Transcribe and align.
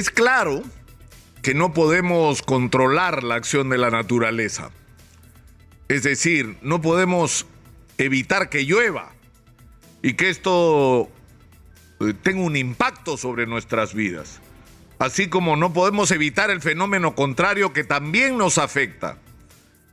Es 0.00 0.08
claro 0.08 0.62
que 1.42 1.52
no 1.52 1.74
podemos 1.74 2.40
controlar 2.40 3.22
la 3.22 3.34
acción 3.34 3.68
de 3.68 3.76
la 3.76 3.90
naturaleza. 3.90 4.70
Es 5.88 6.04
decir, 6.04 6.56
no 6.62 6.80
podemos 6.80 7.44
evitar 7.98 8.48
que 8.48 8.64
llueva 8.64 9.12
y 10.00 10.14
que 10.14 10.30
esto 10.30 11.10
eh, 12.00 12.14
tenga 12.22 12.40
un 12.40 12.56
impacto 12.56 13.18
sobre 13.18 13.46
nuestras 13.46 13.92
vidas. 13.92 14.40
Así 14.98 15.28
como 15.28 15.54
no 15.56 15.74
podemos 15.74 16.10
evitar 16.12 16.50
el 16.50 16.62
fenómeno 16.62 17.14
contrario 17.14 17.74
que 17.74 17.84
también 17.84 18.38
nos 18.38 18.56
afecta, 18.56 19.18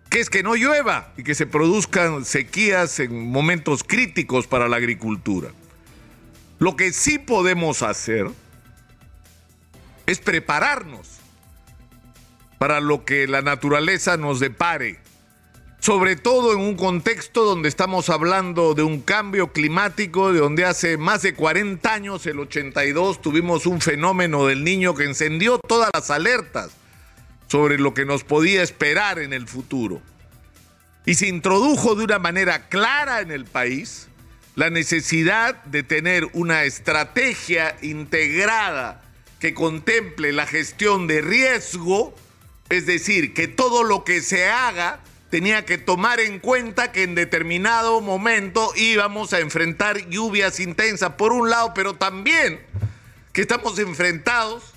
que 0.10 0.22
es 0.22 0.30
que 0.30 0.42
no 0.42 0.56
llueva 0.56 1.12
y 1.18 1.24
que 1.24 1.36
se 1.36 1.48
produzcan 1.48 2.24
sequías 2.24 3.02
en 3.02 3.30
momentos 3.30 3.84
críticos 3.84 4.48
para 4.48 4.70
la 4.70 4.78
agricultura. 4.78 5.50
Lo 6.60 6.78
que 6.78 6.94
sí 6.94 7.20
podemos 7.20 7.82
hacer 7.82 8.32
es 10.08 10.20
prepararnos 10.20 11.20
para 12.58 12.80
lo 12.80 13.06
que 13.06 13.28
la 13.28 13.42
naturaleza 13.42 14.18
nos 14.18 14.40
depare, 14.40 15.00
sobre 15.80 16.16
todo 16.16 16.54
en 16.54 16.60
un 16.60 16.76
contexto 16.76 17.44
donde 17.44 17.70
estamos 17.70 18.10
hablando 18.10 18.74
de 18.74 18.82
un 18.82 19.02
cambio 19.02 19.52
climático, 19.52 20.34
de 20.34 20.40
donde 20.40 20.66
hace 20.66 20.98
más 20.98 21.22
de 21.22 21.36
40 21.36 21.94
años, 21.94 22.26
el 22.26 22.40
82, 22.40 23.22
tuvimos 23.22 23.68
un 23.68 23.80
fenómeno 23.80 24.48
del 24.48 24.64
niño 24.64 24.96
que 24.96 25.04
encendió 25.04 25.60
todas 25.60 25.92
las 25.94 26.10
alertas 26.10 26.72
sobre 27.48 27.78
lo 27.78 27.94
que 27.94 28.06
nos 28.06 28.24
podía 28.24 28.64
esperar 28.64 29.20
en 29.20 29.34
el 29.34 29.48
futuro. 29.48 30.02
Y 31.06 31.14
se 31.16 31.28
introdujo 31.28 31.96
de 31.96 32.06
una 32.06 32.20
manera 32.20 32.68
clara 32.70 33.22
en 33.22 33.32
el 33.32 33.46
país 33.46 34.08
la 34.56 34.70
necesidad 34.70 35.64
de 35.66 35.84
tener 35.84 36.28
una 36.34 36.64
estrategia 36.64 37.78
integrada 37.82 39.04
que 39.40 39.54
contemple 39.54 40.32
la 40.32 40.48
gestión 40.48 41.08
de 41.08 41.22
riesgo, 41.22 42.16
es 42.70 42.86
decir, 42.86 43.34
que 43.34 43.48
todo 43.48 43.84
lo 43.84 44.04
que 44.04 44.22
se 44.22 44.50
haga 44.50 45.02
tenía 45.30 45.66
que 45.66 45.78
tomar 45.78 46.20
en 46.20 46.40
cuenta 46.40 46.92
que 46.92 47.04
en 47.04 47.16
determinado 47.16 48.02
momento 48.02 48.72
íbamos 48.76 49.34
a 49.34 49.40
enfrentar 49.40 50.10
lluvias 50.10 50.60
intensas, 50.60 51.14
por 51.14 51.34
un 51.34 51.50
lado, 51.50 51.74
pero 51.74 51.96
también 51.96 52.60
que 53.34 53.42
estamos 53.42 53.78
enfrentados, 53.78 54.74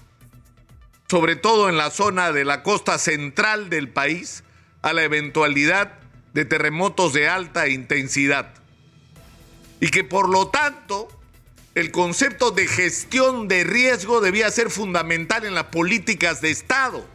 sobre 1.08 1.36
todo 1.36 1.68
en 1.68 1.76
la 1.76 1.90
zona 1.90 2.32
de 2.32 2.44
la 2.44 2.62
costa 2.62 2.98
central 2.98 3.70
del 3.70 3.88
país, 3.88 4.44
a 4.82 4.92
la 4.92 5.02
eventualidad 5.02 5.98
de 6.34 6.44
terremotos 6.44 7.12
de 7.12 7.28
alta 7.28 7.68
intensidad. 7.68 8.54
Y 9.80 9.88
que 9.88 10.04
por 10.04 10.28
lo 10.28 10.48
tanto 10.48 11.08
el 11.80 11.90
concepto 11.90 12.50
de 12.50 12.66
gestión 12.66 13.48
de 13.48 13.64
riesgo 13.64 14.20
debía 14.20 14.50
ser 14.50 14.70
fundamental 14.70 15.46
en 15.46 15.54
las 15.54 15.64
políticas 15.64 16.42
de 16.42 16.50
Estado. 16.50 17.06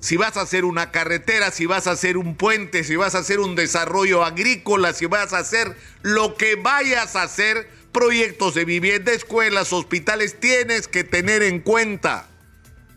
Si 0.00 0.16
vas 0.16 0.38
a 0.38 0.40
hacer 0.40 0.64
una 0.64 0.90
carretera, 0.90 1.50
si 1.50 1.66
vas 1.66 1.86
a 1.86 1.90
hacer 1.90 2.16
un 2.16 2.34
puente, 2.34 2.82
si 2.82 2.96
vas 2.96 3.14
a 3.14 3.18
hacer 3.18 3.40
un 3.40 3.54
desarrollo 3.54 4.24
agrícola, 4.24 4.94
si 4.94 5.04
vas 5.04 5.34
a 5.34 5.38
hacer 5.38 5.76
lo 6.00 6.34
que 6.36 6.56
vayas 6.56 7.14
a 7.14 7.24
hacer, 7.24 7.68
proyectos 7.92 8.54
de 8.54 8.64
vivienda, 8.64 9.12
escuelas, 9.12 9.70
hospitales, 9.74 10.40
tienes 10.40 10.88
que 10.88 11.04
tener 11.04 11.42
en 11.42 11.60
cuenta 11.60 12.26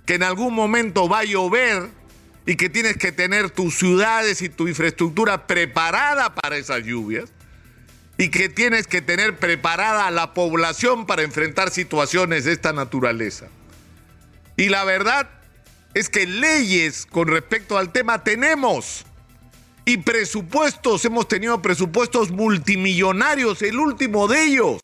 que 0.06 0.16
en 0.16 0.24
algún 0.24 0.54
momento 0.54 1.10
va 1.10 1.20
a 1.20 1.26
llover 1.26 1.90
y 2.46 2.56
que 2.56 2.70
tienes 2.70 2.96
que 2.96 3.12
tener 3.12 3.50
tus 3.50 3.78
ciudades 3.78 4.42
y 4.42 4.48
tu 4.48 4.70
infraestructura 4.70 5.48
preparada 5.48 6.34
para 6.34 6.56
esas 6.56 6.84
lluvias 6.86 7.30
y 8.18 8.30
que 8.30 8.50
tienes 8.50 8.88
que 8.88 9.02
tener 9.02 9.38
preparada 9.38 10.08
a 10.08 10.12
la 10.12 10.34
población 10.34 11.06
para 11.06 11.24
enfrentar 11.24 11.72
situaciones 11.72 12.46
de 12.46 12.54
esta 12.54 12.74
naturaleza. 12.74 13.48
Y 14.56 14.70
la 14.70 14.84
verdad 14.84 15.30
es 15.94 16.10
que 16.10 16.28
leyes 16.28 17.06
con 17.06 17.28
respecto 17.28 17.78
al 17.78 17.92
tema 17.92 18.24
tenemos. 18.24 19.06
Y 19.86 19.98
presupuestos, 19.98 21.04
hemos 21.06 21.28
tenido 21.28 21.62
presupuestos 21.62 22.32
multimillonarios, 22.32 23.62
el 23.62 23.80
último 23.80 24.28
de 24.28 24.44
ellos. 24.44 24.80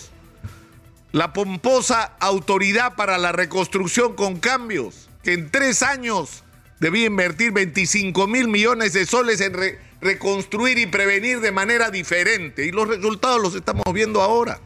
La 1.11 1.31
pomposa 1.31 2.15
Autoridad 2.19 2.95
para 2.95 3.17
la 3.17 3.31
Reconstrucción 3.31 4.15
con 4.15 4.39
Cambios, 4.39 5.09
que 5.23 5.33
en 5.33 5.49
tres 5.49 5.83
años 5.83 6.43
debía 6.79 7.05
invertir 7.05 7.51
25 7.51 8.27
mil 8.27 8.47
millones 8.47 8.93
de 8.93 9.05
soles 9.05 9.39
en 9.41 9.53
reconstruir 10.01 10.77
y 10.77 10.85
prevenir 10.85 11.39
de 11.41 11.51
manera 11.51 11.89
diferente. 11.91 12.65
Y 12.65 12.71
los 12.71 12.87
resultados 12.87 13.41
los 13.41 13.55
estamos 13.55 13.85
viendo 13.93 14.21
ahora. 14.21 14.59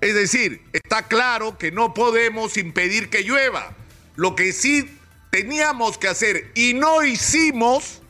Es 0.00 0.14
decir, 0.14 0.62
está 0.72 1.08
claro 1.08 1.56
que 1.56 1.72
no 1.72 1.94
podemos 1.94 2.56
impedir 2.56 3.08
que 3.08 3.22
llueva. 3.22 3.74
Lo 4.16 4.36
que 4.36 4.52
sí 4.52 4.98
teníamos 5.30 5.98
que 5.98 6.08
hacer 6.08 6.50
y 6.54 6.74
no 6.74 7.02
hicimos, 7.02 8.02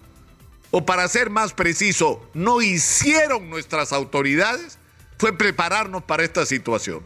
o 0.71 0.84
para 0.84 1.06
ser 1.09 1.31
más 1.31 1.53
preciso, 1.53 2.28
no 2.34 2.61
hicieron 2.61 3.49
nuestras 3.49 3.93
autoridades, 3.93 4.78
fue 5.19 5.38
prepararnos 5.38 6.03
para 6.03 6.25
esta 6.25 6.44
situación. 6.47 7.03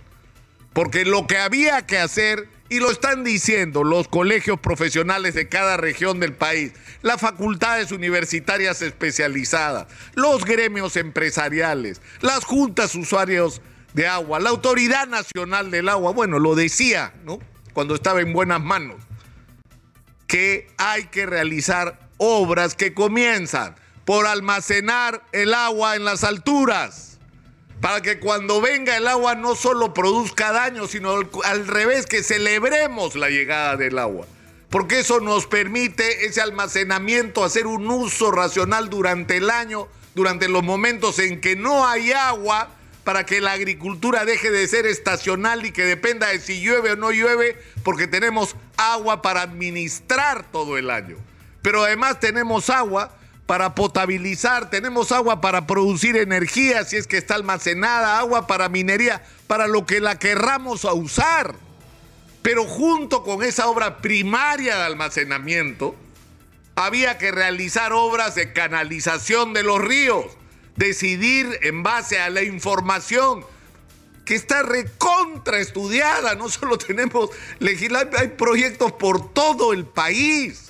Porque 0.73 1.05
lo 1.05 1.27
que 1.27 1.37
había 1.37 1.87
que 1.87 1.99
hacer 1.99 2.49
y 2.69 2.81
lo 2.81 2.91
están 2.91 3.25
diciendo 3.25 3.83
los 3.83 4.09
colegios 4.09 4.61
profesionales 4.61 5.35
de 5.35 5.49
cada 5.49 5.77
región 5.77 6.21
del 6.21 6.35
país, 6.35 6.73
las 7.03 7.21
facultades 7.21 7.93
universitarias 7.93 8.83
especializadas, 8.83 9.87
los 10.15 10.45
gremios 10.45 10.97
empresariales, 10.97 12.03
las 12.21 12.45
juntas 12.45 12.95
usuarios 12.95 13.63
de 13.95 14.07
agua, 14.07 14.39
la 14.39 14.51
Autoridad 14.51 15.09
Nacional 15.09 15.71
del 15.71 15.89
Agua, 15.89 16.13
bueno, 16.13 16.39
lo 16.39 16.55
decía, 16.55 17.15
¿no? 17.25 17.39
Cuando 17.73 17.95
estaba 17.95 18.21
en 18.21 18.33
buenas 18.33 18.61
manos, 18.61 18.97
que 20.27 20.69
hay 20.77 21.05
que 21.05 21.25
realizar 21.25 21.99
obras 22.19 22.75
que 22.75 22.93
comienzan 22.93 23.77
por 24.05 24.27
almacenar 24.27 25.23
el 25.33 25.55
agua 25.55 25.97
en 25.97 26.05
las 26.05 26.23
alturas 26.23 27.08
para 27.81 28.03
que 28.03 28.19
cuando 28.19 28.61
venga 28.61 28.97
el 28.97 29.07
agua 29.07 29.35
no 29.35 29.55
solo 29.55 29.95
produzca 29.95 30.53
daño, 30.53 30.87
sino 30.87 31.15
al 31.45 31.67
revés, 31.67 32.07
que 32.07 32.23
celebremos 32.23 33.15
la 33.15 33.31
llegada 33.31 33.77
del 33.77 33.99
agua. 33.99 34.27
Porque 34.71 35.01
eso 35.01 35.21
nos 35.21 35.47
permite 35.47 36.27
ese 36.27 36.41
almacenamiento, 36.41 37.45
hacer 37.45 37.67
un 37.67 37.89
uso 37.89 38.31
racional 38.31 38.91
durante 38.91 39.37
el 39.37 39.49
año, 39.51 39.89
durante 40.15 40.49
los 40.49 40.63
momentos 40.63 41.19
en 41.21 41.41
que 41.41 41.57
no 41.57 41.87
hay 41.87 42.13
agua, 42.13 42.71
para 43.05 43.25
que 43.25 43.41
la 43.41 43.53
agricultura 43.53 44.27
deje 44.27 44.51
de 44.51 44.69
ser 44.69 44.85
estacional 44.85 45.65
y 45.65 45.73
que 45.73 45.85
dependa 45.85 46.27
de 46.27 46.41
si 46.41 46.61
llueve 46.61 46.93
o 46.93 46.97
no 46.97 47.11
llueve, 47.11 47.57
porque 47.83 48.07
tenemos 48.07 48.55
agua 48.77 49.23
para 49.23 49.43
administrar 49.43 50.45
todo 50.51 50.77
el 50.77 50.91
año. 50.91 51.17
Pero 51.63 51.85
además 51.85 52.21
tenemos 52.21 52.69
agua 52.69 53.18
para 53.49 53.75
potabilizar, 53.75 54.69
tenemos 54.69 55.11
agua 55.11 55.41
para 55.41 55.67
producir 55.67 56.19
energía 56.19 56.85
si 56.85 56.97
es 56.97 57.07
que 57.07 57.17
está 57.17 57.35
almacenada, 57.35 58.19
agua 58.19 58.47
para 58.47 58.69
minería, 58.69 59.25
para 59.47 59.67
lo 59.67 59.87
que 59.87 60.01
la 60.01 60.19
querramos 60.19 60.85
usar. 60.85 61.55
Pero 62.43 62.67
junto 62.67 63.25
con 63.25 63.43
esa 63.43 63.69
obra 63.69 64.03
primaria 64.03 64.77
de 64.77 64.83
almacenamiento, 64.83 65.97
había 66.77 67.17
que 67.17 67.31
realizar 67.31 67.95
obras 67.95 68.35
de 68.35 68.53
canalización 68.53 69.55
de 69.55 69.63
los 69.63 69.81
ríos, 69.81 70.27
decidir 70.77 71.59
en 71.63 71.83
base 71.83 72.21
a 72.21 72.29
la 72.29 72.43
información 72.43 73.47
que 74.27 74.35
está 74.35 74.63
recontraestudiada, 74.63 76.35
no 76.35 76.51
solo 76.51 76.77
tenemos 76.87 77.31
legislar, 77.61 78.11
hay 78.19 78.29
proyectos 78.29 78.93
por 78.93 79.33
todo 79.33 79.73
el 79.73 79.87
país 79.87 80.69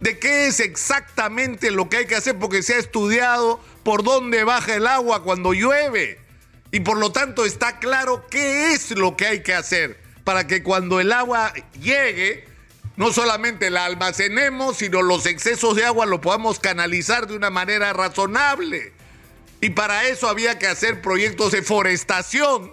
de 0.00 0.18
qué 0.18 0.46
es 0.46 0.60
exactamente 0.60 1.70
lo 1.70 1.88
que 1.88 1.98
hay 1.98 2.06
que 2.06 2.16
hacer 2.16 2.38
porque 2.38 2.62
se 2.62 2.74
ha 2.74 2.78
estudiado 2.78 3.60
por 3.82 4.02
dónde 4.02 4.44
baja 4.44 4.74
el 4.74 4.86
agua 4.86 5.22
cuando 5.22 5.52
llueve. 5.52 6.20
Y 6.70 6.80
por 6.80 6.98
lo 6.98 7.12
tanto 7.12 7.44
está 7.44 7.78
claro 7.78 8.26
qué 8.28 8.72
es 8.72 8.90
lo 8.90 9.16
que 9.16 9.26
hay 9.26 9.42
que 9.42 9.54
hacer 9.54 9.98
para 10.24 10.46
que 10.46 10.62
cuando 10.62 10.98
el 10.98 11.12
agua 11.12 11.52
llegue, 11.80 12.44
no 12.96 13.12
solamente 13.12 13.70
la 13.70 13.84
almacenemos, 13.84 14.78
sino 14.78 15.00
los 15.00 15.24
excesos 15.24 15.76
de 15.76 15.84
agua 15.84 16.04
lo 16.04 16.20
podamos 16.20 16.58
canalizar 16.58 17.28
de 17.28 17.36
una 17.36 17.48
manera 17.48 17.92
razonable. 17.92 18.92
Y 19.60 19.70
para 19.70 20.08
eso 20.08 20.28
había 20.28 20.58
que 20.58 20.66
hacer 20.66 21.00
proyectos 21.00 21.52
de 21.52 21.62
forestación 21.62 22.72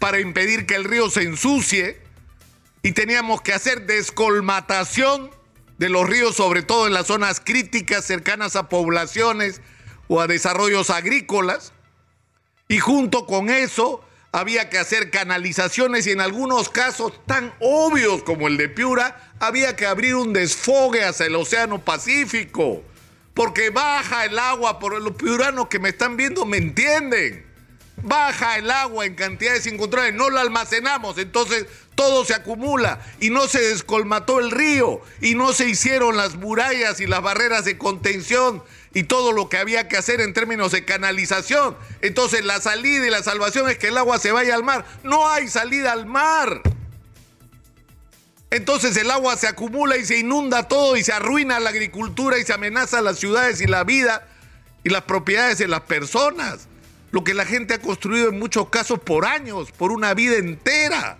para 0.00 0.18
impedir 0.18 0.66
que 0.66 0.74
el 0.74 0.84
río 0.84 1.08
se 1.10 1.22
ensucie. 1.22 2.00
Y 2.82 2.90
teníamos 2.90 3.40
que 3.40 3.52
hacer 3.52 3.86
descolmatación 3.86 5.30
de 5.82 5.88
los 5.88 6.08
ríos, 6.08 6.36
sobre 6.36 6.62
todo 6.62 6.86
en 6.86 6.92
las 6.92 7.08
zonas 7.08 7.40
críticas 7.40 8.04
cercanas 8.04 8.54
a 8.54 8.68
poblaciones 8.68 9.60
o 10.06 10.20
a 10.20 10.28
desarrollos 10.28 10.90
agrícolas. 10.90 11.72
Y 12.68 12.78
junto 12.78 13.26
con 13.26 13.50
eso 13.50 14.04
había 14.30 14.70
que 14.70 14.78
hacer 14.78 15.10
canalizaciones 15.10 16.06
y 16.06 16.12
en 16.12 16.20
algunos 16.20 16.68
casos 16.68 17.12
tan 17.26 17.52
obvios 17.58 18.22
como 18.22 18.46
el 18.46 18.58
de 18.58 18.68
Piura, 18.68 19.32
había 19.40 19.74
que 19.74 19.86
abrir 19.86 20.14
un 20.14 20.32
desfogue 20.32 21.04
hacia 21.04 21.26
el 21.26 21.34
Océano 21.34 21.80
Pacífico. 21.80 22.84
Porque 23.34 23.70
baja 23.70 24.24
el 24.24 24.38
agua, 24.38 24.78
por 24.78 25.02
los 25.02 25.16
piuranos 25.16 25.66
que 25.66 25.80
me 25.80 25.88
están 25.88 26.16
viendo 26.16 26.46
me 26.46 26.58
entienden. 26.58 27.44
Baja 28.02 28.58
el 28.58 28.70
agua 28.70 29.06
en 29.06 29.14
cantidades 29.14 29.66
incontrolables, 29.66 30.16
no 30.16 30.28
la 30.28 30.40
almacenamos, 30.40 31.18
entonces 31.18 31.66
todo 31.94 32.24
se 32.24 32.34
acumula 32.34 33.00
y 33.20 33.30
no 33.30 33.46
se 33.46 33.60
descolmató 33.60 34.40
el 34.40 34.50
río 34.50 35.00
y 35.20 35.34
no 35.34 35.52
se 35.52 35.68
hicieron 35.68 36.16
las 36.16 36.34
murallas 36.34 37.00
y 37.00 37.06
las 37.06 37.22
barreras 37.22 37.64
de 37.64 37.78
contención 37.78 38.62
y 38.92 39.04
todo 39.04 39.32
lo 39.32 39.48
que 39.48 39.58
había 39.58 39.88
que 39.88 39.96
hacer 39.96 40.20
en 40.20 40.32
términos 40.32 40.72
de 40.72 40.84
canalización. 40.84 41.76
Entonces 42.00 42.44
la 42.44 42.60
salida 42.60 43.06
y 43.06 43.10
la 43.10 43.22
salvación 43.22 43.68
es 43.70 43.78
que 43.78 43.88
el 43.88 43.98
agua 43.98 44.18
se 44.18 44.32
vaya 44.32 44.54
al 44.54 44.64
mar. 44.64 44.84
No 45.04 45.28
hay 45.28 45.48
salida 45.48 45.92
al 45.92 46.06
mar. 46.06 46.62
Entonces 48.50 48.96
el 48.96 49.10
agua 49.10 49.36
se 49.36 49.46
acumula 49.46 49.96
y 49.96 50.04
se 50.04 50.18
inunda 50.18 50.68
todo 50.68 50.96
y 50.96 51.04
se 51.04 51.12
arruina 51.12 51.60
la 51.60 51.70
agricultura 51.70 52.38
y 52.38 52.44
se 52.44 52.52
amenaza 52.52 53.00
las 53.00 53.18
ciudades 53.18 53.60
y 53.60 53.66
la 53.66 53.84
vida 53.84 54.28
y 54.84 54.90
las 54.90 55.02
propiedades 55.02 55.58
de 55.58 55.68
las 55.68 55.82
personas. 55.82 56.68
Lo 57.12 57.22
que 57.22 57.34
la 57.34 57.44
gente 57.44 57.74
ha 57.74 57.78
construido 57.78 58.30
en 58.30 58.38
muchos 58.38 58.68
casos 58.68 58.98
por 58.98 59.24
años, 59.24 59.70
por 59.70 59.92
una 59.92 60.14
vida 60.14 60.36
entera. 60.36 61.18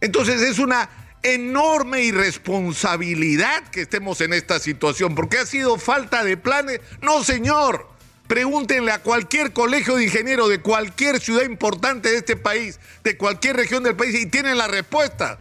Entonces 0.00 0.42
es 0.42 0.58
una 0.58 0.90
enorme 1.22 2.02
irresponsabilidad 2.02 3.66
que 3.68 3.80
estemos 3.80 4.20
en 4.20 4.34
esta 4.34 4.58
situación, 4.58 5.14
porque 5.14 5.38
ha 5.38 5.46
sido 5.46 5.78
falta 5.78 6.22
de 6.22 6.36
planes. 6.36 6.80
No, 7.00 7.24
señor. 7.24 7.88
Pregúntenle 8.26 8.90
a 8.90 9.02
cualquier 9.02 9.52
colegio 9.52 9.96
de 9.96 10.04
ingenieros 10.04 10.48
de 10.48 10.60
cualquier 10.60 11.20
ciudad 11.20 11.44
importante 11.44 12.10
de 12.10 12.16
este 12.16 12.36
país, 12.36 12.80
de 13.02 13.18
cualquier 13.18 13.56
región 13.56 13.82
del 13.82 13.96
país, 13.96 14.14
y 14.14 14.26
tienen 14.26 14.56
la 14.56 14.66
respuesta 14.66 15.38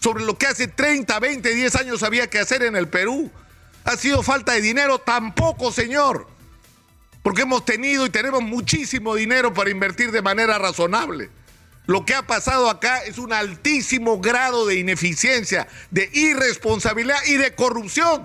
sobre 0.00 0.24
lo 0.24 0.36
que 0.36 0.46
hace 0.46 0.68
30, 0.68 1.18
20, 1.18 1.54
10 1.54 1.76
años 1.76 2.02
había 2.02 2.28
que 2.28 2.38
hacer 2.38 2.62
en 2.62 2.76
el 2.76 2.88
Perú. 2.88 3.30
¿Ha 3.84 3.96
sido 3.96 4.22
falta 4.22 4.52
de 4.52 4.60
dinero? 4.60 4.98
Tampoco, 4.98 5.72
señor. 5.72 6.26
Porque 7.26 7.42
hemos 7.42 7.64
tenido 7.64 8.06
y 8.06 8.10
tenemos 8.10 8.40
muchísimo 8.40 9.16
dinero 9.16 9.52
para 9.52 9.68
invertir 9.68 10.12
de 10.12 10.22
manera 10.22 10.58
razonable. 10.58 11.28
Lo 11.86 12.04
que 12.04 12.14
ha 12.14 12.24
pasado 12.24 12.70
acá 12.70 12.98
es 12.98 13.18
un 13.18 13.32
altísimo 13.32 14.20
grado 14.20 14.64
de 14.64 14.76
ineficiencia, 14.76 15.66
de 15.90 16.08
irresponsabilidad 16.12 17.18
y 17.26 17.36
de 17.36 17.52
corrupción. 17.56 18.22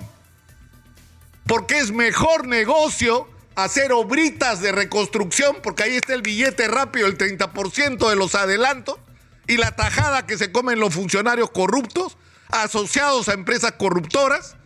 Porque 1.47 1.79
es 1.79 1.91
mejor 1.91 2.47
negocio 2.47 3.27
hacer 3.55 3.91
obritas 3.91 4.61
de 4.61 4.71
reconstrucción, 4.71 5.57
porque 5.63 5.81
ahí 5.81 5.95
está 5.95 6.13
el 6.13 6.21
billete 6.21 6.67
rápido, 6.67 7.07
el 7.07 7.17
30% 7.17 8.07
de 8.07 8.15
los 8.15 8.35
adelantos, 8.35 8.97
y 9.47 9.57
la 9.57 9.75
tajada 9.75 10.27
que 10.27 10.37
se 10.37 10.51
comen 10.51 10.79
los 10.79 10.93
funcionarios 10.93 11.49
corruptos, 11.49 12.17
asociados 12.49 13.29
a 13.29 13.33
empresas 13.33 13.71
corruptoras, 13.71 14.57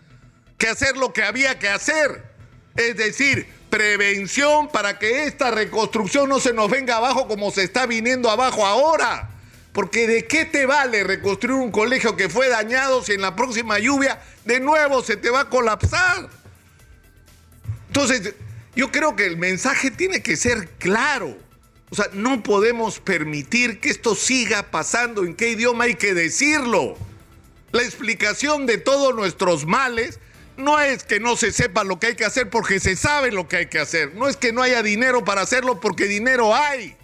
que 0.57 0.67
hacer 0.67 0.97
lo 0.97 1.13
que 1.13 1.23
había 1.23 1.57
que 1.57 1.69
hacer. 1.69 2.35
Es 2.75 2.97
decir, 2.97 3.47
prevención 3.75 4.69
para 4.69 4.97
que 4.97 5.25
esta 5.25 5.51
reconstrucción 5.51 6.29
no 6.29 6.39
se 6.39 6.53
nos 6.53 6.71
venga 6.71 6.95
abajo 6.95 7.27
como 7.27 7.51
se 7.51 7.63
está 7.63 7.85
viniendo 7.85 8.29
abajo 8.29 8.65
ahora. 8.65 9.31
Porque 9.73 10.07
de 10.07 10.25
qué 10.27 10.45
te 10.45 10.65
vale 10.65 11.03
reconstruir 11.03 11.59
un 11.59 11.71
colegio 11.71 12.15
que 12.15 12.29
fue 12.29 12.47
dañado 12.47 13.03
si 13.03 13.11
en 13.11 13.21
la 13.21 13.35
próxima 13.35 13.77
lluvia 13.77 14.21
de 14.45 14.61
nuevo 14.61 15.03
se 15.03 15.17
te 15.17 15.29
va 15.29 15.41
a 15.41 15.49
colapsar. 15.49 16.29
Entonces, 17.87 18.33
yo 18.77 18.93
creo 18.93 19.17
que 19.17 19.25
el 19.25 19.35
mensaje 19.35 19.91
tiene 19.91 20.23
que 20.23 20.37
ser 20.37 20.69
claro. 20.79 21.37
O 21.89 21.95
sea, 21.95 22.05
no 22.13 22.43
podemos 22.43 23.01
permitir 23.01 23.81
que 23.81 23.89
esto 23.89 24.15
siga 24.15 24.71
pasando. 24.71 25.25
¿En 25.25 25.35
qué 25.35 25.49
idioma 25.49 25.83
hay 25.83 25.95
que 25.95 26.13
decirlo? 26.13 26.97
La 27.73 27.81
explicación 27.81 28.65
de 28.67 28.77
todos 28.77 29.13
nuestros 29.13 29.65
males 29.65 30.21
no 30.57 30.79
es 30.79 31.03
que 31.03 31.19
no 31.19 31.35
se 31.35 31.51
sepa 31.51 31.83
lo 31.83 31.99
que 31.99 32.07
hay 32.07 32.15
que 32.15 32.25
hacer 32.25 32.49
porque 32.49 32.79
se 32.79 32.95
sabe 32.95 33.31
lo 33.31 33.47
que 33.47 33.57
hay 33.57 33.65
que 33.67 33.79
hacer. 33.79 34.15
No 34.15 34.27
es 34.27 34.37
que 34.37 34.53
no 34.53 34.61
haya 34.61 34.83
dinero 34.83 35.23
para 35.23 35.41
hacerlo 35.41 35.79
porque 35.79 36.05
dinero 36.05 36.55
hay. 36.55 36.95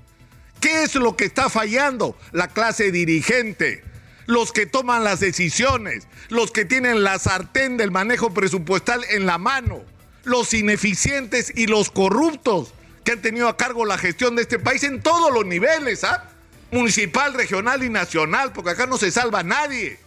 ¿Qué 0.59 0.83
es 0.83 0.95
lo 0.95 1.15
que 1.15 1.25
está 1.25 1.49
fallando? 1.49 2.17
La 2.31 2.47
clase 2.47 2.91
dirigente, 2.91 3.83
los 4.27 4.51
que 4.51 4.65
toman 4.65 5.03
las 5.03 5.19
decisiones, 5.19 6.07
los 6.29 6.51
que 6.51 6.65
tienen 6.65 7.03
la 7.03 7.17
sartén 7.19 7.77
del 7.77 7.91
manejo 7.91 8.33
presupuestal 8.33 9.03
en 9.09 9.25
la 9.25 9.37
mano, 9.37 9.83
los 10.23 10.53
ineficientes 10.53 11.51
y 11.55 11.65
los 11.65 11.89
corruptos 11.89 12.73
que 13.03 13.13
han 13.13 13.21
tenido 13.21 13.47
a 13.47 13.57
cargo 13.57 13.85
la 13.85 13.97
gestión 13.97 14.35
de 14.35 14.43
este 14.43 14.59
país 14.59 14.83
en 14.83 15.01
todos 15.01 15.33
los 15.33 15.45
niveles, 15.45 16.03
¿ah? 16.03 16.29
Municipal, 16.71 17.33
regional 17.33 17.83
y 17.83 17.89
nacional, 17.89 18.53
porque 18.53 18.69
acá 18.69 18.85
no 18.85 18.97
se 18.97 19.11
salva 19.11 19.43
nadie. 19.43 19.99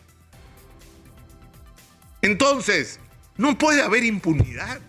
Entonces, 2.22 3.00
no 3.36 3.58
puede 3.58 3.82
haber 3.82 4.04
impunidad. 4.04 4.80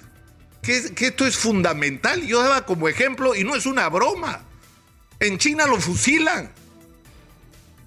Que, 0.62 0.92
esto 0.98 1.28
es 1.28 1.38
fundamental. 1.38 2.22
Yo 2.24 2.42
daba 2.42 2.66
como 2.66 2.88
ejemplo, 2.88 3.36
y 3.36 3.44
no 3.44 3.56
es 3.56 3.66
una 3.66 3.88
broma. 3.90 4.42
En 5.20 5.38
China 5.38 5.68
lo 5.68 5.80
fusilan. 5.80 6.52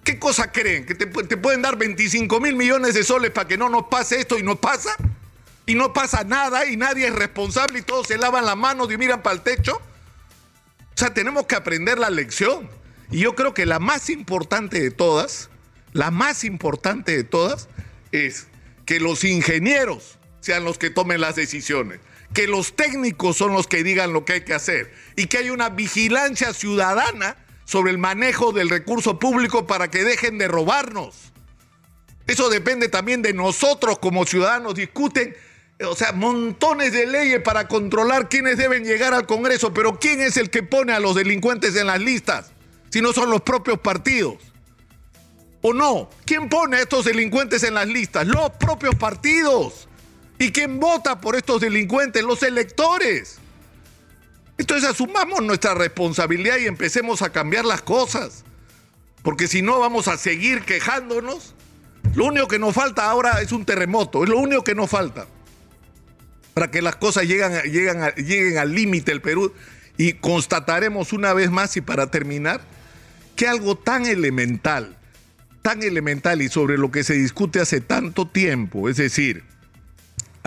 ¿Qué 0.05 0.19
cosa 0.19 0.53
creen? 0.53 0.87
¿Que 0.87 0.95
te, 0.95 1.07
te 1.07 1.37
pueden 1.37 1.61
dar 1.61 1.77
25 1.77 2.41
mil 2.41 2.55
millones 2.55 2.95
de 2.95 3.05
soles 3.05 3.31
para 3.31 3.49
que 3.49 3.59
no 3.59 3.69
nos 3.69 3.89
pase 3.89 4.21
esto 4.21 4.39
y 4.39 4.43
no 4.43 4.57
pasa? 4.57 4.97
Y 5.67 5.75
no 5.75 5.93
pasa 5.93 6.25
nada 6.25 6.65
y 6.65 6.77
nadie 6.77 7.09
es 7.09 7.15
responsable 7.15 7.81
y 7.81 7.83
todos 7.83 8.07
se 8.07 8.17
lavan 8.17 8.47
las 8.47 8.57
manos 8.57 8.91
y 8.91 8.97
miran 8.97 9.23
para 9.23 9.37
el 9.37 9.43
techo. 9.43 9.77
O 9.77 10.99
sea, 10.99 11.13
tenemos 11.13 11.47
que 11.47 11.57
aprender 11.57 11.99
la 11.99 12.11
lección. 12.11 12.71
Y 13.11 13.21
yo 13.21 13.35
creo 13.35 13.55
que 13.55 13.67
la 13.67 13.79
más 13.79 14.09
importante 14.09 14.81
de 14.81 14.91
todas, 14.91 15.51
la 15.93 16.11
más 16.11 16.45
importante 16.45 17.17
de 17.17 17.25
todas, 17.25 17.69
es 18.13 18.47
que 18.87 19.01
los 19.01 19.25
ingenieros 19.25 20.19
sean 20.40 20.64
los 20.64 20.79
que 20.79 20.90
tomen 20.90 21.20
las 21.20 21.37
decisiones, 21.37 22.00
que 22.32 22.46
los 22.46 22.76
técnicos 22.76 23.37
son 23.37 23.52
los 23.52 23.67
que 23.67 23.82
digan 23.82 24.12
lo 24.12 24.25
que 24.25 24.35
hay 24.35 24.40
que 24.43 24.55
hacer 24.55 24.93
y 25.17 25.26
que 25.26 25.38
hay 25.38 25.50
una 25.50 25.70
vigilancia 25.70 26.52
ciudadana 26.52 27.37
sobre 27.64 27.90
el 27.90 27.99
manejo 27.99 28.52
del 28.52 28.70
recurso 28.70 29.19
público 29.19 29.67
para 29.67 29.90
que 29.90 30.05
dejen 30.05 30.38
de 30.38 30.49
robarnos. 30.49 31.32
Eso 32.26 32.50
depende 32.50 32.88
también 32.88 33.23
de 33.23 33.32
nosotros 33.32 33.99
como 33.99 34.26
ciudadanos. 34.26 34.75
Discuten, 34.75 35.35
o 35.85 35.94
sea, 35.94 36.12
montones 36.12 36.93
de 36.93 37.06
leyes 37.06 37.40
para 37.43 37.69
controlar 37.69 38.29
quiénes 38.29 38.58
deben 38.58 38.85
llegar 38.85 39.14
al 39.14 39.26
Congreso, 39.26 39.73
pero 39.73 39.99
¿quién 39.99 40.20
es 40.20 40.37
el 40.37 40.50
que 40.50 40.62
pone 40.62 40.93
a 40.93 41.00
los 41.00 41.14
delincuentes 41.14 41.75
en 41.75 41.87
las 41.87 42.00
listas? 42.00 42.52
Si 42.90 43.00
no 43.00 43.12
son 43.12 43.31
los 43.31 43.40
propios 43.40 43.79
partidos. 43.81 44.37
¿O 45.62 45.73
no? 45.73 46.08
¿Quién 46.25 46.49
pone 46.49 46.76
a 46.76 46.81
estos 46.81 47.06
delincuentes 47.06 47.62
en 47.64 47.75
las 47.75 47.88
listas? 47.88 48.26
Los 48.26 48.50
propios 48.52 48.94
partidos. 48.94 49.88
¿Y 50.38 50.52
quién 50.52 50.79
vota 50.79 51.20
por 51.20 51.37
estos 51.37 51.61
delincuentes? 51.61 52.23
Los 52.23 52.43
electores. 52.43 53.38
Entonces 54.56 54.88
asumamos 54.88 55.43
nuestra 55.43 55.75
responsabilidad 55.75 56.58
y 56.58 56.67
empecemos 56.67 57.23
a 57.23 57.31
cambiar 57.31 57.64
las 57.64 57.82
cosas. 57.82 58.44
Porque 59.23 59.49
si 59.49 59.62
no 59.62 59.79
vamos 59.79 60.08
a 60.08 60.17
seguir 60.17 60.62
quejándonos. 60.62 61.55
Lo 62.14 62.26
único 62.26 62.49
que 62.49 62.58
nos 62.58 62.75
falta 62.75 63.11
ahora 63.11 63.43
es 63.43 63.52
un 63.52 63.64
terremoto. 63.64 64.23
Es 64.25 64.30
lo 64.30 64.38
único 64.38 64.64
que 64.64 64.75
nos 64.75 64.90
falta. 64.90 65.26
Para 66.54 66.71
que 66.71 66.83
las 66.83 66.97
cosas 66.97 67.25
lleguen, 67.25 67.52
lleguen 67.62 68.59
al 68.59 68.75
límite 68.75 69.11
del 69.11 69.21
Perú. 69.21 69.52
Y 69.97 70.14
constataremos 70.14 71.12
una 71.12 71.33
vez 71.33 71.50
más 71.50 71.76
y 71.76 71.80
para 71.80 72.11
terminar 72.11 72.61
que 73.38 73.47
algo 73.47 73.76
tan 73.76 74.04
elemental, 74.04 74.97
tan 75.62 75.85
elemental 75.85 76.42
y 76.42 76.49
sobre 76.49 76.76
lo 76.76 76.90
que 76.90 77.04
se 77.04 77.14
discute 77.14 77.61
hace 77.61 77.80
tanto 77.80 78.26
tiempo, 78.26 78.88
es 78.88 78.97
decir, 78.97 79.45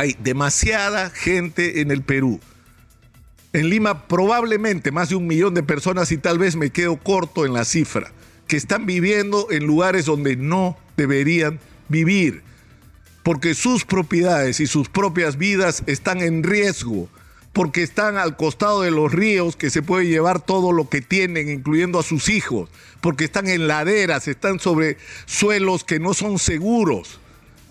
hay 0.02 0.18
demasiada 0.18 1.12
gente 1.12 1.82
en 1.82 1.92
el 1.92 2.02
Perú. 2.02 2.40
En 3.54 3.70
Lima 3.70 4.08
probablemente 4.08 4.92
más 4.92 5.10
de 5.10 5.16
un 5.16 5.28
millón 5.28 5.54
de 5.54 5.62
personas 5.62 6.12
y 6.12 6.18
tal 6.18 6.40
vez 6.40 6.56
me 6.56 6.72
quedo 6.72 6.98
corto 6.98 7.46
en 7.46 7.54
la 7.54 7.66
cifra, 7.66 8.12
que 8.48 8.58
están 8.58 8.88
viviendo 8.88 9.52
en 9.52 9.68
lugares 9.68 10.06
donde 10.06 10.36
no 10.36 10.76
deberían 10.98 11.60
vivir, 11.88 12.42
porque 13.22 13.54
sus 13.54 13.86
propiedades 13.86 14.60
y 14.60 14.66
sus 14.66 14.90
propias 14.90 15.38
vidas 15.38 15.84
están 15.86 16.22
en 16.22 16.42
riesgo, 16.42 17.08
porque 17.54 17.84
están 17.84 18.18
al 18.18 18.38
costado 18.38 18.82
de 18.82 18.90
los 18.90 19.12
ríos 19.12 19.56
que 19.56 19.70
se 19.70 19.84
puede 19.84 20.08
llevar 20.08 20.44
todo 20.44 20.72
lo 20.72 20.90
que 20.90 21.02
tienen, 21.02 21.48
incluyendo 21.48 22.00
a 22.00 22.04
sus 22.04 22.28
hijos, 22.28 22.72
porque 23.02 23.26
están 23.26 23.48
en 23.48 23.68
laderas, 23.68 24.28
están 24.28 24.60
sobre 24.60 24.98
suelos 25.28 25.84
que 25.84 26.00
no 26.00 26.16
son 26.16 26.40
seguros 26.40 27.21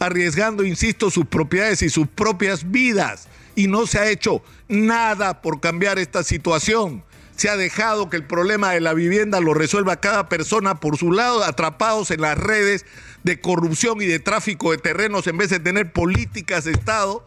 arriesgando, 0.00 0.64
insisto, 0.64 1.11
sus 1.11 1.26
propiedades 1.26 1.83
y 1.83 1.90
sus 1.90 2.09
propias 2.09 2.71
vidas. 2.71 3.28
Y 3.54 3.69
no 3.69 3.87
se 3.87 3.99
ha 3.99 4.11
hecho 4.11 4.42
nada 4.69 5.42
por 5.42 5.61
cambiar 5.61 5.99
esta 5.99 6.25
situación. 6.25 7.04
Se 7.37 7.49
ha 7.49 7.57
dejado 7.57 8.11
que 8.11 8.16
el 8.16 8.26
problema 8.26 8.73
de 8.73 8.80
la 8.80 8.95
vivienda 8.95 9.40
lo 9.40 9.54
resuelva 9.54 10.00
cada 10.00 10.28
persona 10.28 10.80
por 10.80 10.97
su 10.97 11.12
lado, 11.12 11.45
atrapados 11.45 12.11
en 12.11 12.21
las 12.21 12.37
redes 12.37 12.85
de 13.23 13.40
corrupción 13.40 14.00
y 14.02 14.07
de 14.07 14.19
tráfico 14.19 14.73
de 14.73 14.78
terrenos 14.78 15.26
en 15.26 15.38
vez 15.38 15.50
de 15.50 15.61
tener 15.61 15.92
políticas 15.92 16.64
de 16.64 16.73
Estado 16.73 17.26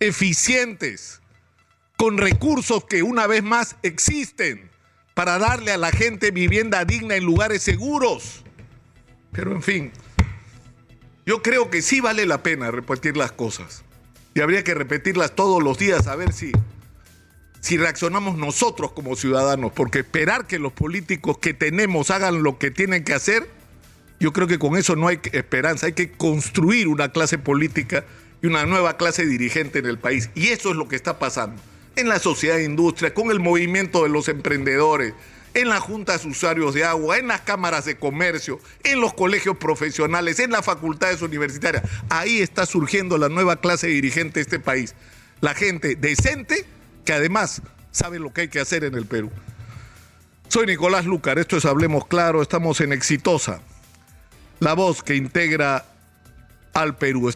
eficientes, 0.00 1.20
con 1.96 2.18
recursos 2.18 2.84
que 2.84 3.02
una 3.02 3.26
vez 3.26 3.42
más 3.42 3.76
existen 3.82 4.70
para 5.14 5.38
darle 5.38 5.72
a 5.72 5.76
la 5.76 5.92
gente 5.92 6.30
vivienda 6.30 6.84
digna 6.84 7.16
en 7.16 7.24
lugares 7.24 7.62
seguros. 7.62 8.42
Pero 9.32 9.52
en 9.52 9.62
fin, 9.62 9.92
yo 11.24 11.42
creo 11.42 11.70
que 11.70 11.82
sí 11.82 12.00
vale 12.00 12.26
la 12.26 12.42
pena 12.42 12.70
repetir 12.70 13.16
las 13.16 13.32
cosas. 13.32 13.84
Y 14.34 14.40
habría 14.40 14.64
que 14.64 14.74
repetirlas 14.74 15.34
todos 15.34 15.62
los 15.62 15.78
días 15.78 16.06
a 16.06 16.16
ver 16.16 16.32
si, 16.32 16.52
si 17.60 17.76
reaccionamos 17.76 18.36
nosotros 18.38 18.92
como 18.92 19.14
ciudadanos. 19.14 19.72
Porque 19.72 20.00
esperar 20.00 20.46
que 20.46 20.58
los 20.58 20.72
políticos 20.72 21.38
que 21.38 21.54
tenemos 21.54 22.10
hagan 22.10 22.42
lo 22.42 22.58
que 22.58 22.70
tienen 22.70 23.04
que 23.04 23.14
hacer, 23.14 23.48
Yo 24.20 24.32
creo 24.32 24.46
que 24.46 24.60
con 24.60 24.76
eso 24.76 24.94
no 24.94 25.08
hay 25.08 25.18
esperanza, 25.32 25.86
hay 25.86 25.94
que 25.94 26.12
construir 26.12 26.86
una 26.86 27.10
clase 27.10 27.38
política 27.38 28.04
y 28.40 28.46
una 28.46 28.64
nueva 28.66 28.96
clase 28.96 29.26
dirigente 29.26 29.80
en 29.80 29.86
el 29.86 29.98
país. 29.98 30.30
Y 30.36 30.48
eso 30.48 30.70
es 30.70 30.76
lo 30.76 30.86
que 30.86 30.94
está 30.94 31.18
pasando 31.18 31.60
en 31.96 32.08
la 32.08 32.18
sociedad 32.18 32.56
de 32.56 32.64
industria, 32.64 33.14
con 33.14 33.30
el 33.30 33.40
movimiento 33.40 34.02
de 34.02 34.08
los 34.08 34.28
emprendedores, 34.28 35.14
en 35.54 35.68
las 35.68 35.80
juntas 35.80 36.24
usuarios 36.24 36.74
de 36.74 36.84
agua, 36.84 37.18
en 37.18 37.28
las 37.28 37.42
cámaras 37.42 37.84
de 37.84 37.96
comercio, 37.96 38.60
en 38.84 39.00
los 39.00 39.14
colegios 39.14 39.56
profesionales, 39.56 40.38
en 40.38 40.50
las 40.50 40.64
facultades 40.64 41.22
universitarias. 41.22 41.84
Ahí 42.08 42.40
está 42.40 42.66
surgiendo 42.66 43.18
la 43.18 43.28
nueva 43.28 43.56
clase 43.56 43.88
dirigente 43.88 44.34
de 44.34 44.42
este 44.42 44.60
país. 44.60 44.94
La 45.40 45.54
gente 45.54 45.96
decente 45.96 46.66
que 47.04 47.12
además 47.12 47.62
sabe 47.90 48.18
lo 48.18 48.32
que 48.32 48.42
hay 48.42 48.48
que 48.48 48.60
hacer 48.60 48.84
en 48.84 48.94
el 48.94 49.06
Perú. 49.06 49.30
Soy 50.48 50.66
Nicolás 50.66 51.06
Lucar, 51.06 51.38
esto 51.38 51.56
es 51.56 51.64
Hablemos 51.64 52.06
Claro, 52.06 52.42
estamos 52.42 52.80
en 52.80 52.92
Exitosa 52.92 53.60
la 54.62 54.74
voz 54.74 55.02
que 55.02 55.16
integra 55.16 55.84
al 56.72 56.96
Perú. 56.96 57.28